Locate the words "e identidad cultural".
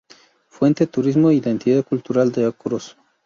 1.29-2.31